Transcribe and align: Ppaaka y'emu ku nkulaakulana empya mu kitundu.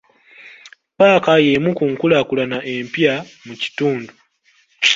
Ppaaka 0.95 1.31
y'emu 1.45 1.69
ku 1.77 1.83
nkulaakulana 1.91 2.57
empya 2.73 3.13
mu 3.45 3.53
kitundu. 3.61 4.13